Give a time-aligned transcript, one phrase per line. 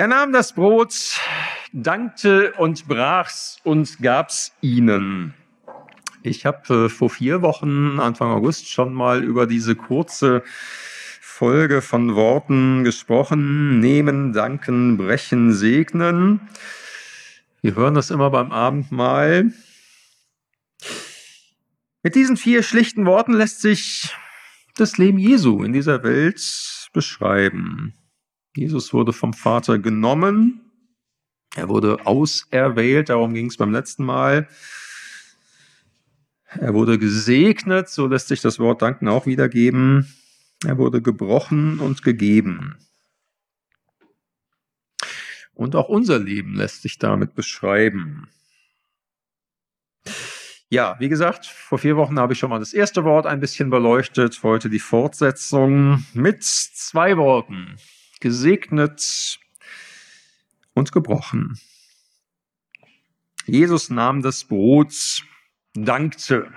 [0.00, 1.20] Er nahm das Brot,
[1.74, 5.34] dankte und brach's und gab's ihnen.
[6.22, 10.42] Ich habe äh, vor vier Wochen, Anfang August, schon mal über diese kurze
[11.20, 13.78] Folge von Worten gesprochen.
[13.80, 16.48] Nehmen, danken, brechen, segnen.
[17.60, 19.52] Wir hören das immer beim Abendmahl.
[22.02, 24.16] Mit diesen vier schlichten Worten lässt sich
[24.76, 27.99] das Leben Jesu in dieser Welt beschreiben.
[28.60, 30.60] Jesus wurde vom Vater genommen,
[31.56, 34.50] er wurde auserwählt, darum ging es beim letzten Mal.
[36.44, 40.14] Er wurde gesegnet, so lässt sich das Wort danken auch wiedergeben.
[40.62, 42.76] Er wurde gebrochen und gegeben.
[45.54, 48.28] Und auch unser Leben lässt sich damit beschreiben.
[50.68, 53.70] Ja, wie gesagt, vor vier Wochen habe ich schon mal das erste Wort ein bisschen
[53.70, 57.78] beleuchtet, heute die Fortsetzung mit zwei Worten
[58.20, 59.38] gesegnet
[60.74, 61.58] und gebrochen.
[63.46, 65.24] Jesus nahm das Brot,
[65.74, 66.52] dankte,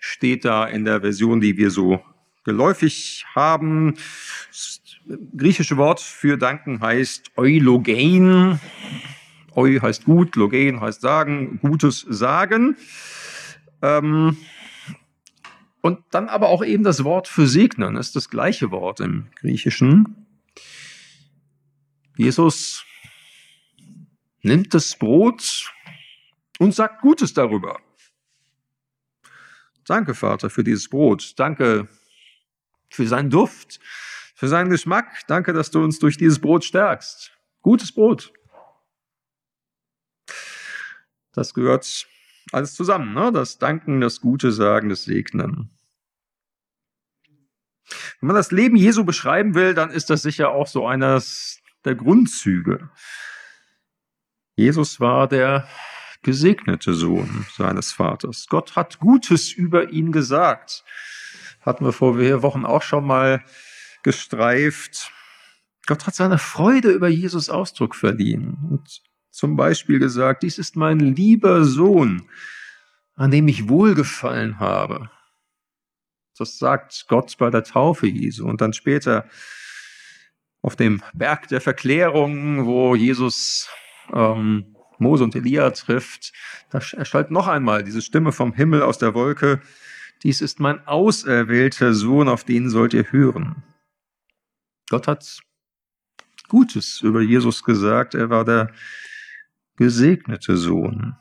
[0.00, 2.02] steht da in der Version, die wir so
[2.44, 3.94] geläufig haben.
[4.48, 4.80] Das
[5.36, 8.60] griechische Wort für danken heißt eulogein.
[9.54, 12.76] Eu heißt gut, logein heißt sagen, Gutes sagen.
[13.82, 14.36] Ähm,
[15.82, 20.26] und dann aber auch eben das Wort für segnen, ist das gleiche Wort im Griechischen.
[22.16, 22.84] Jesus
[24.42, 25.72] nimmt das Brot
[26.58, 27.80] und sagt Gutes darüber.
[29.86, 31.34] Danke, Vater, für dieses Brot.
[31.38, 31.88] Danke
[32.90, 33.80] für seinen Duft,
[34.34, 35.26] für seinen Geschmack.
[35.26, 37.32] Danke, dass du uns durch dieses Brot stärkst.
[37.62, 38.32] Gutes Brot.
[41.32, 42.06] Das gehört
[42.52, 43.32] alles zusammen, ne?
[43.32, 45.70] Das Danken, das Gute sagen, das Segnen.
[48.20, 51.94] Wenn man das Leben Jesu beschreiben will, dann ist das sicher auch so eines der
[51.94, 52.90] Grundzüge.
[54.54, 55.68] Jesus war der
[56.22, 58.46] gesegnete Sohn seines Vaters.
[58.48, 60.84] Gott hat Gutes über ihn gesagt.
[61.60, 63.44] Hatten wir vor Wochen auch schon mal
[64.02, 65.10] gestreift.
[65.86, 71.00] Gott hat seine Freude über Jesus Ausdruck verliehen und zum Beispiel gesagt, dies ist mein
[71.00, 72.28] lieber Sohn,
[73.14, 75.10] an dem ich wohlgefallen habe.
[76.36, 79.28] Das sagt Gott bei der Taufe Jesu und dann später
[80.62, 83.68] auf dem Berg der Verklärung, wo Jesus
[84.12, 86.32] ähm, Mose und Elia trifft,
[86.70, 89.60] da erschallt noch einmal diese Stimme vom Himmel aus der Wolke.
[90.22, 93.64] Dies ist mein auserwählter Sohn, auf den sollt ihr hören.
[94.88, 95.40] Gott hat
[96.48, 98.14] Gutes über Jesus gesagt.
[98.14, 98.70] Er war der
[99.76, 101.16] gesegnete Sohn.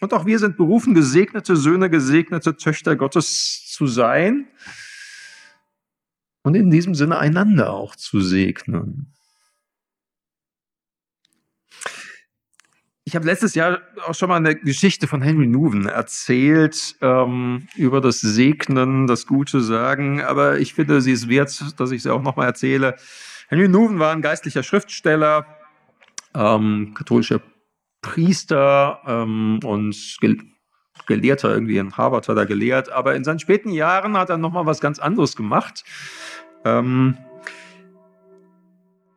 [0.00, 4.48] Und auch wir sind berufen, gesegnete Söhne, gesegnete Töchter Gottes zu sein
[6.42, 9.12] und in diesem Sinne einander auch zu segnen.
[13.04, 18.00] Ich habe letztes Jahr auch schon mal eine Geschichte von Henry Nuven erzählt ähm, über
[18.00, 22.22] das Segnen, das Gute sagen, aber ich finde, sie ist wert, dass ich sie auch
[22.22, 22.94] nochmal erzähle.
[23.48, 25.46] Henry Nuven war ein geistlicher Schriftsteller,
[26.34, 27.42] ähm, katholischer
[28.02, 29.94] Priester ähm, und
[31.12, 34.64] Gelehrter irgendwie in Harvard hat er gelehrt, aber in seinen späten Jahren hat er nochmal
[34.64, 35.84] was ganz anderes gemacht.
[36.64, 37.18] Ähm,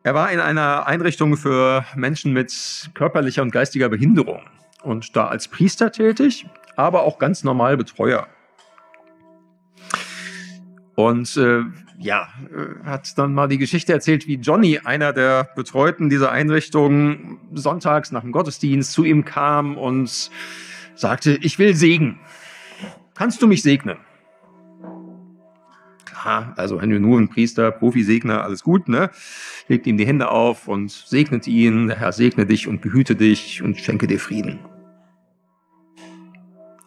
[0.02, 4.42] er war in einer Einrichtung für Menschen mit körperlicher und geistiger Behinderung
[4.82, 6.46] und da als Priester tätig,
[6.76, 8.28] aber auch ganz normal Betreuer.
[10.96, 11.62] Und äh,
[11.98, 17.38] ja, äh, hat dann mal die Geschichte erzählt, wie Johnny, einer der Betreuten dieser Einrichtung,
[17.54, 20.30] sonntags nach dem Gottesdienst zu ihm kam und
[20.96, 22.18] sagte, ich will Segen.
[23.14, 23.98] Kannst du mich segnen?
[26.04, 29.10] Klar, also wenn du nur ein Priester, Profisegner, alles gut, ne?
[29.68, 31.86] Legt ihm die Hände auf und segnet ihn.
[31.86, 34.58] Der Herr segne dich und behüte dich und schenke dir Frieden.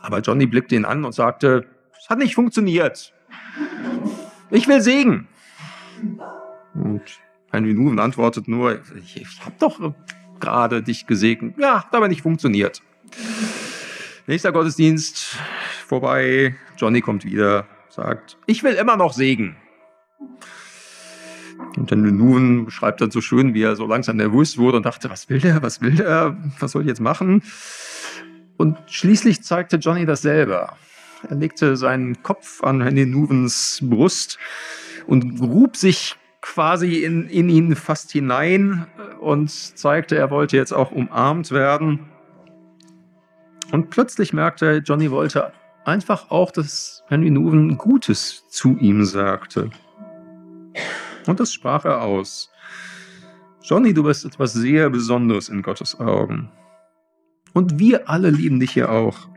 [0.02, 1.66] Aber Johnny blickte ihn an und sagte,
[1.98, 3.14] es hat nicht funktioniert.
[4.50, 5.28] Ich will Segen.
[6.74, 7.04] Und
[7.52, 9.94] Henry Nuven antwortet nur, ich, ich habe doch
[10.40, 11.56] gerade dich gesegnet.
[11.58, 12.82] Ja, hat aber nicht funktioniert.
[14.30, 15.38] Nächster Gottesdienst
[15.88, 16.56] vorbei.
[16.78, 19.56] Johnny kommt wieder, sagt, ich will immer noch Segen.
[21.76, 25.10] Und Henry Nuven beschreibt dann so schön, wie er so langsam nervös wurde und dachte,
[25.10, 27.42] was will der, was will der, was soll ich jetzt machen?
[28.56, 30.78] Und schließlich zeigte Johnny das selber.
[31.28, 34.38] Er legte seinen Kopf an Henry Nuvens Brust
[35.08, 38.86] und grub sich quasi in, in ihn fast hinein
[39.22, 42.06] und zeigte, er wollte jetzt auch umarmt werden.
[43.72, 45.52] Und plötzlich merkte er, Johnny wollte
[45.86, 49.70] einfach auch, dass Henry Nuven Gutes zu ihm sagte.
[51.28, 52.50] Und das sprach er aus.
[53.62, 56.50] Johnny, du bist etwas sehr Besonderes in Gottes Augen.
[57.54, 59.30] Und wir alle lieben dich hier auch.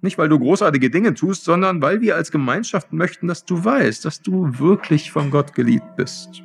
[0.00, 4.04] Nicht, weil du großartige Dinge tust, sondern weil wir als Gemeinschaft möchten, dass du weißt,
[4.04, 6.42] dass du wirklich von Gott geliebt bist.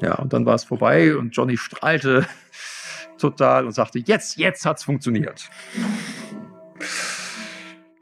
[0.00, 2.26] Ja, und dann war es vorbei und Johnny strahlte
[3.18, 5.48] total und sagte, jetzt, jetzt hat's funktioniert.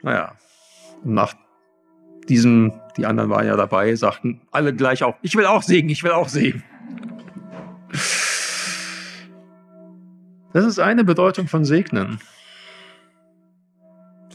[0.01, 0.35] Naja,
[1.03, 1.33] nach
[2.27, 6.03] diesem, die anderen waren ja dabei, sagten alle gleich auch, ich will auch singen, ich
[6.03, 6.63] will auch singen.
[10.53, 12.19] Das ist eine Bedeutung von Segnen.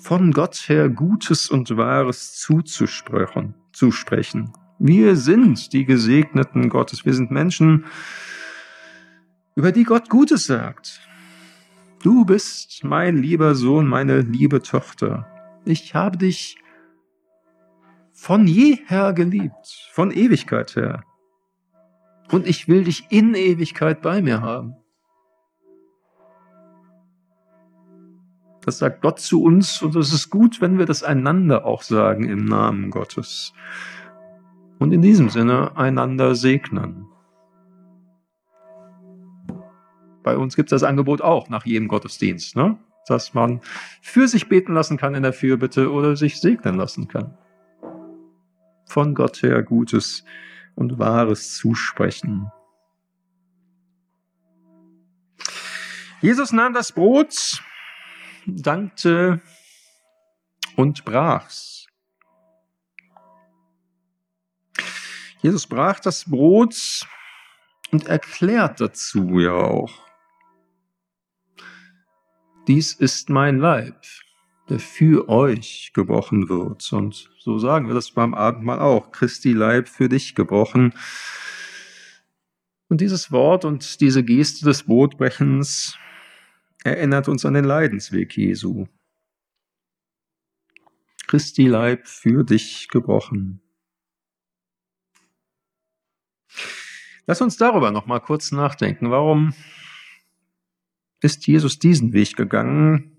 [0.00, 3.54] Von Gott her Gutes und Wahres zuzusprechen.
[3.72, 4.52] Zusprechen.
[4.80, 7.04] Wir sind die Gesegneten Gottes.
[7.04, 7.84] Wir sind Menschen,
[9.58, 11.00] über die Gott Gutes sagt.
[12.04, 15.26] Du bist mein lieber Sohn, meine liebe Tochter.
[15.64, 16.58] Ich habe dich
[18.12, 21.02] von jeher geliebt, von Ewigkeit her.
[22.30, 24.76] Und ich will dich in Ewigkeit bei mir haben.
[28.64, 32.28] Das sagt Gott zu uns und es ist gut, wenn wir das einander auch sagen
[32.28, 33.52] im Namen Gottes.
[34.78, 37.08] Und in diesem Sinne einander segnen.
[40.22, 42.78] Bei uns gibt es das Angebot auch nach jedem Gottesdienst, ne?
[43.06, 43.60] dass man
[44.02, 47.36] für sich beten lassen kann in der Fürbitte oder sich segnen lassen kann.
[48.86, 50.24] Von Gott her Gutes
[50.74, 52.50] und Wahres zusprechen.
[56.20, 57.62] Jesus nahm das Brot,
[58.46, 59.40] dankte
[60.76, 61.86] und brach's.
[65.40, 67.06] Jesus brach das Brot
[67.92, 70.07] und erklärt dazu ja auch.
[72.68, 74.04] Dies ist mein Leib,
[74.68, 76.92] der für euch gebrochen wird.
[76.92, 79.10] Und so sagen wir das beim Abendmahl auch.
[79.10, 80.92] Christi Leib für dich gebrochen.
[82.88, 85.96] Und dieses Wort und diese Geste des Brotbrechens
[86.84, 88.86] erinnert uns an den Leidensweg Jesu.
[91.26, 93.62] Christi Leib für dich gebrochen.
[97.26, 99.10] Lass uns darüber noch mal kurz nachdenken.
[99.10, 99.54] Warum
[101.20, 103.16] ist Jesus diesen Weg gegangen,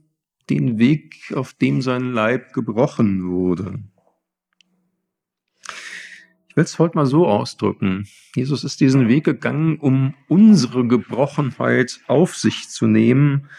[0.49, 3.83] den Weg, auf dem sein Leib gebrochen wurde?
[6.49, 8.07] Ich will es heute mal so ausdrücken.
[8.35, 13.49] Jesus ist diesen Weg gegangen, um unsere Gebrochenheit auf sich zu nehmen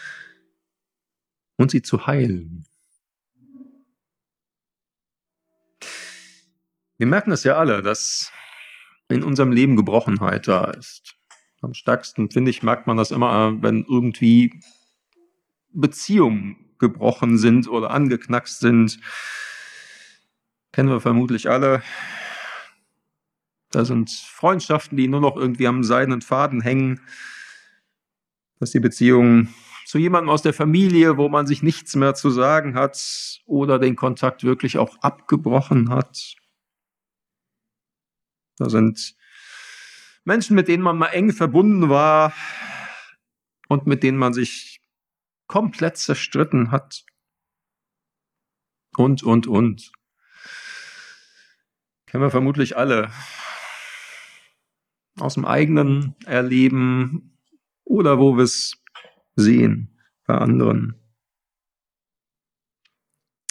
[1.57, 2.65] und sie zu heilen.
[6.97, 8.31] Wir merken es ja alle, dass
[9.09, 11.15] in unserem Leben Gebrochenheit da ist.
[11.61, 14.59] Am stärksten, finde ich, merkt man das immer, wenn irgendwie
[15.73, 18.99] Beziehungen gebrochen sind oder angeknackst sind.
[20.71, 21.83] Kennen wir vermutlich alle.
[23.69, 26.99] Da sind Freundschaften, die nur noch irgendwie am seidenen Faden hängen.
[28.59, 29.49] Dass die Beziehung
[29.85, 33.95] zu jemandem aus der Familie, wo man sich nichts mehr zu sagen hat oder den
[33.95, 36.35] Kontakt wirklich auch abgebrochen hat.
[38.57, 39.15] Da sind
[40.23, 42.33] Menschen, mit denen man mal eng verbunden war
[43.67, 44.79] und mit denen man sich
[45.47, 47.03] komplett zerstritten hat.
[48.97, 49.91] Und, und, und.
[52.05, 53.11] Kennen wir vermutlich alle.
[55.19, 57.37] Aus dem eigenen Erleben
[57.83, 58.81] oder wo wir es
[59.35, 60.95] sehen bei anderen.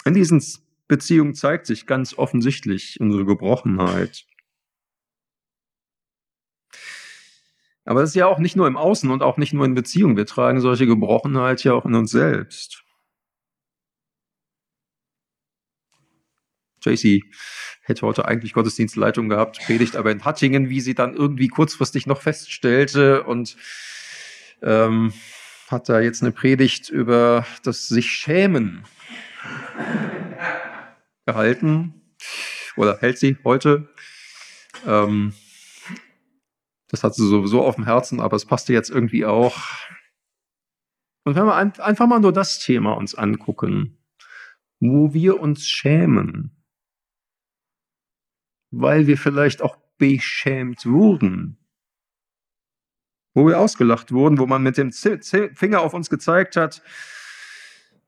[0.05, 0.43] In diesen
[0.87, 4.25] Beziehungen zeigt sich ganz offensichtlich unsere Gebrochenheit.
[7.91, 10.15] Aber das ist ja auch nicht nur im Außen und auch nicht nur in Beziehungen.
[10.15, 12.85] Wir tragen solche Gebrochenheit ja auch in uns selbst.
[16.81, 17.21] JC
[17.81, 22.21] hätte heute eigentlich Gottesdienstleitung gehabt, predigt aber in Hattingen, wie sie dann irgendwie kurzfristig noch
[22.21, 23.57] feststellte und
[24.61, 25.11] ähm,
[25.67, 28.85] hat da jetzt eine Predigt über das sich schämen
[31.25, 32.15] gehalten
[32.77, 33.89] oder hält sie heute.
[34.87, 35.33] Ähm,
[36.91, 39.57] das hat sie sowieso auf dem Herzen, aber es passte jetzt irgendwie auch.
[41.23, 43.97] Und wenn wir einfach mal nur das Thema uns angucken,
[44.81, 46.65] wo wir uns schämen,
[48.71, 51.65] weil wir vielleicht auch beschämt wurden,
[53.33, 56.81] wo wir ausgelacht wurden, wo man mit dem Finger auf uns gezeigt hat,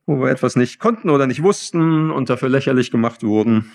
[0.05, 3.71] wo wir etwas nicht konnten oder nicht wussten und dafür lächerlich gemacht wurden.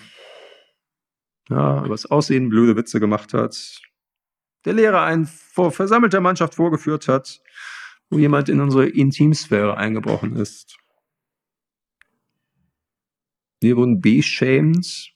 [1.49, 3.81] Ja, über Aussehen blöde Witze gemacht hat,
[4.65, 7.41] der Lehrer einen vor versammelter Mannschaft vorgeführt hat,
[8.09, 10.77] wo jemand in unsere Intimsphäre eingebrochen ist.
[13.61, 15.13] Wir wurden beschämt.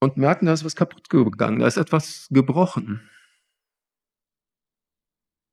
[0.00, 3.08] und merken, da ist was kaputt gegangen, da ist etwas gebrochen.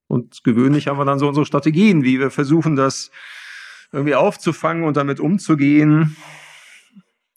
[0.07, 3.11] Und gewöhnlich haben wir dann so unsere Strategien, wie wir versuchen, das
[3.93, 6.17] irgendwie aufzufangen und damit umzugehen.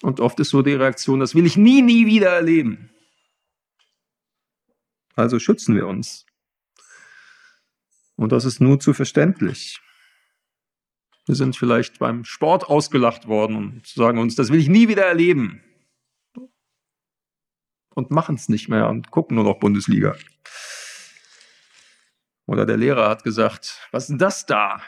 [0.03, 2.91] Und oft ist so die Reaktion, das will ich nie, nie wieder erleben.
[5.17, 6.27] Also schützen wir uns.
[8.17, 9.81] Und das ist nur zu verständlich.
[11.27, 15.05] Wir sind vielleicht beim Sport ausgelacht worden und sagen uns, das will ich nie wieder
[15.05, 15.63] erleben.
[17.95, 20.17] Und machen es nicht mehr und gucken nur noch Bundesliga.
[22.47, 24.83] Oder der Lehrer hat gesagt, was ist denn das da?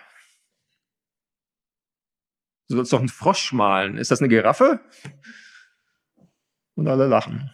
[2.68, 3.96] Du sollst doch einen Frosch malen.
[3.96, 4.80] Ist das eine Giraffe?
[6.74, 7.50] Und alle lachen.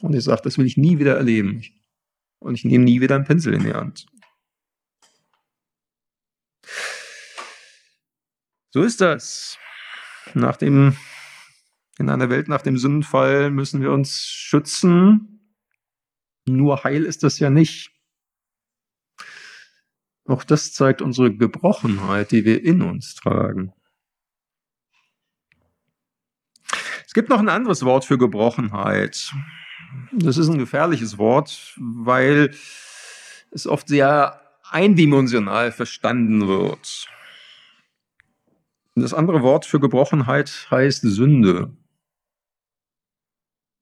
[0.00, 1.64] Und ich sage, das will ich nie wieder erleben.
[2.46, 4.06] Und ich nehme nie wieder einen Pinsel in die Hand.
[8.70, 9.58] So ist das.
[10.32, 10.96] Nach dem,
[11.98, 15.56] in einer Welt nach dem Sündenfall müssen wir uns schützen.
[16.46, 17.90] Nur heil ist das ja nicht.
[20.24, 23.72] Auch das zeigt unsere Gebrochenheit, die wir in uns tragen.
[27.04, 29.32] Es gibt noch ein anderes Wort für Gebrochenheit.
[30.12, 32.54] Das ist ein gefährliches Wort, weil
[33.50, 34.40] es oft sehr
[34.70, 37.08] eindimensional verstanden wird.
[38.94, 41.76] Das andere Wort für Gebrochenheit heißt Sünde.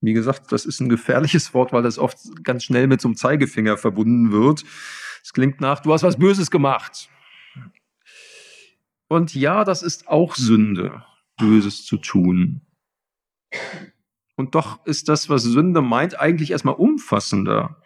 [0.00, 3.16] Wie gesagt, das ist ein gefährliches Wort, weil das oft ganz schnell mit so einem
[3.16, 4.64] Zeigefinger verbunden wird.
[5.22, 7.08] Es klingt nach, du hast was Böses gemacht.
[9.08, 11.04] Und ja, das ist auch Sünde,
[11.38, 12.60] Böses zu tun.
[14.36, 17.80] Und doch ist das, was Sünde meint, eigentlich erstmal umfassender.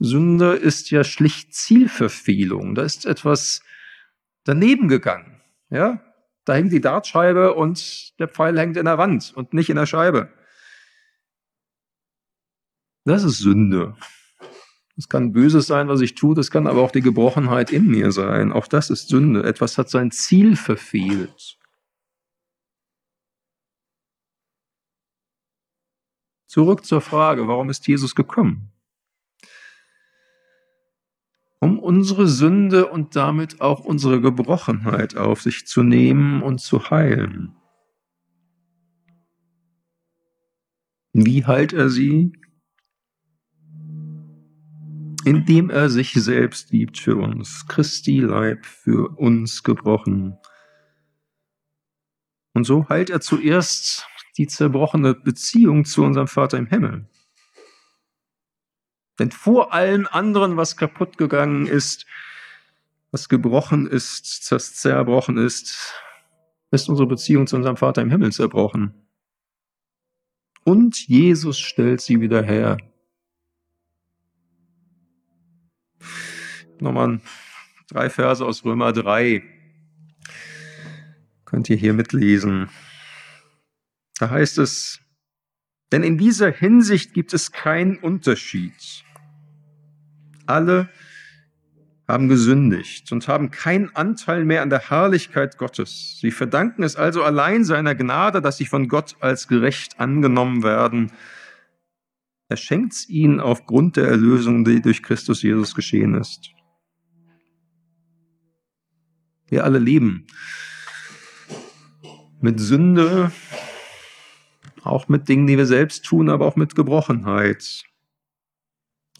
[0.00, 2.74] Sünde ist ja schlicht Zielverfehlung.
[2.74, 3.62] Da ist etwas
[4.44, 5.40] daneben gegangen.
[5.70, 6.00] Ja?
[6.44, 9.86] Da hängt die Dartscheibe und der Pfeil hängt in der Wand und nicht in der
[9.86, 10.32] Scheibe.
[13.04, 13.96] Das ist Sünde.
[14.96, 18.12] Es kann Böses sein, was ich tue, das kann aber auch die Gebrochenheit in mir
[18.12, 18.52] sein.
[18.52, 19.42] Auch das ist Sünde.
[19.42, 21.58] Etwas hat sein Ziel verfehlt.
[26.54, 28.70] Zurück zur Frage, warum ist Jesus gekommen?
[31.58, 37.56] Um unsere Sünde und damit auch unsere Gebrochenheit auf sich zu nehmen und zu heilen.
[41.12, 42.30] Wie heilt er sie?
[45.24, 50.38] Indem er sich selbst liebt für uns, Christi Leib für uns gebrochen.
[52.52, 54.06] Und so heilt er zuerst
[54.36, 57.08] die zerbrochene Beziehung zu unserem Vater im Himmel.
[59.18, 62.06] Denn vor allem anderen, was kaputt gegangen ist,
[63.12, 65.94] was gebrochen ist, das zerbrochen ist,
[66.72, 68.92] ist unsere Beziehung zu unserem Vater im Himmel zerbrochen.
[70.64, 72.78] Und Jesus stellt sie wieder her.
[76.80, 77.20] Nochmal
[77.88, 79.42] drei Verse aus Römer 3.
[81.44, 82.68] Könnt ihr hier mitlesen.
[84.18, 85.00] Da heißt es,
[85.92, 89.04] denn in dieser Hinsicht gibt es keinen Unterschied.
[90.46, 90.88] Alle
[92.06, 96.18] haben gesündigt und haben keinen Anteil mehr an der Herrlichkeit Gottes.
[96.20, 101.12] Sie verdanken es also allein seiner Gnade, dass sie von Gott als gerecht angenommen werden.
[102.48, 106.50] Er schenkt es ihnen aufgrund der Erlösung, die durch Christus Jesus geschehen ist.
[109.48, 110.26] Wir alle leben
[112.40, 113.32] mit Sünde,
[114.84, 117.84] auch mit Dingen, die wir selbst tun, aber auch mit Gebrochenheit.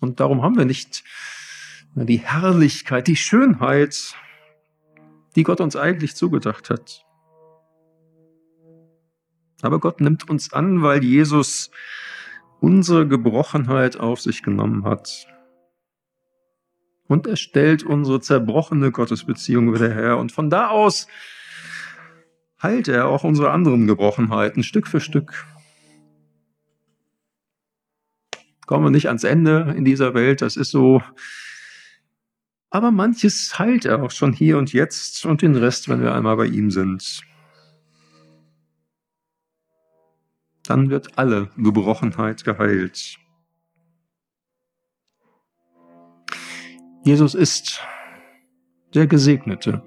[0.01, 1.05] Und darum haben wir nicht
[1.95, 4.15] die Herrlichkeit, die Schönheit,
[5.37, 7.05] die Gott uns eigentlich zugedacht hat.
[9.63, 11.71] Aber Gott nimmt uns an, weil Jesus
[12.61, 15.27] unsere Gebrochenheit auf sich genommen hat.
[17.07, 20.19] Und er stellt unsere zerbrochene Gottesbeziehung wieder her.
[20.19, 21.07] Und von da aus
[22.63, 25.47] heilt er auch unsere anderen Gebrochenheiten Stück für Stück
[28.67, 31.03] kommen wir nicht ans Ende in dieser Welt, das ist so.
[32.71, 36.37] Aber manches heilt er auch schon hier und jetzt und den Rest, wenn wir einmal
[36.37, 37.23] bei ihm sind.
[40.67, 43.19] Dann wird alle Gebrochenheit geheilt.
[47.05, 47.83] Jesus ist
[48.95, 49.83] der Gesegnete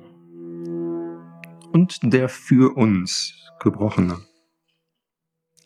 [1.73, 4.19] und der für uns Gebrochene.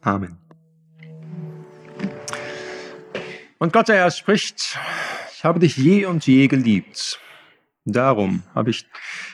[0.01, 0.40] Amen.
[3.61, 4.79] Und Gott, der Herr, spricht,
[5.35, 7.19] ich habe dich je und je geliebt.
[7.85, 8.87] Darum habe ich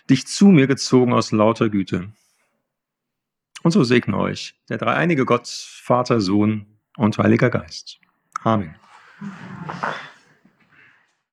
[0.10, 2.12] dich zu mir gezogen aus lauter Güte.
[3.64, 6.66] Und so segne euch der dreieinige Gott, Vater, Sohn
[6.98, 8.00] und Heiliger Geist.
[8.44, 8.76] Amen.